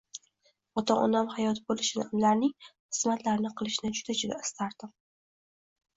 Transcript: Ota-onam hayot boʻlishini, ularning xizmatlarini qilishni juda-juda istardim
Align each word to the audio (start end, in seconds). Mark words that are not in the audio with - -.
Ota-onam 0.81 1.29
hayot 1.33 1.59
boʻlishini, 1.67 2.07
ularning 2.19 2.55
xizmatlarini 2.97 3.55
qilishni 3.61 3.95
juda-juda 4.01 4.41
istardim 4.47 4.95